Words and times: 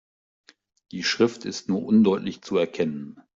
Die 0.91 1.03
Schrift 1.03 1.45
ist 1.45 1.69
nur 1.69 1.83
undeutlich 1.85 2.41
zu 2.41 2.57
erkennen. 2.57 3.21